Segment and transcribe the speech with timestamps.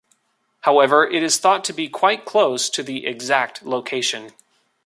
[0.61, 4.31] However, it is thought to be quite close to the exact location.